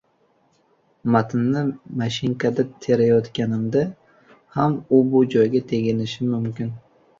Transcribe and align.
Matnni 1.15 1.61
mashinkada 1.99 2.65
terayotganimda 2.85 3.85
ham 4.57 4.81
u-bu 4.99 5.23
joyga 5.37 5.65
teginishim 5.71 6.35
mumkin. 6.35 6.77